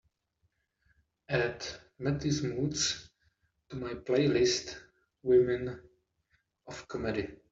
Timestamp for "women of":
5.21-6.87